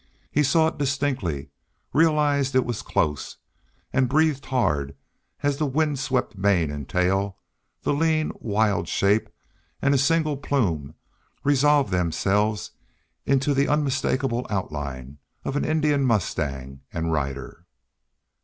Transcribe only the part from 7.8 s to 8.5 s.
the lean,